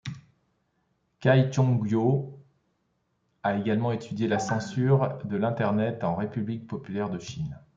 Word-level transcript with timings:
Cai 1.19 1.51
Chongguo 1.53 2.39
a 3.43 3.55
également 3.55 3.91
étudié 3.91 4.27
la 4.27 4.39
Censure 4.39 5.19
de 5.25 5.37
l'Internet 5.37 6.03
en 6.03 6.15
République 6.15 6.65
populaire 6.65 7.11
de 7.11 7.19
Chine. 7.19 7.61